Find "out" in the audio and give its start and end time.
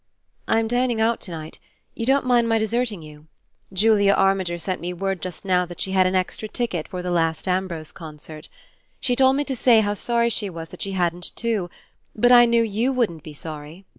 0.99-1.21